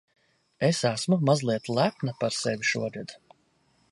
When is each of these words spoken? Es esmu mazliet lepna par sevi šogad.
Es 0.67 0.79
esmu 0.91 1.19
mazliet 1.29 1.69
lepna 1.79 2.17
par 2.23 2.35
sevi 2.41 2.69
šogad. 2.73 3.17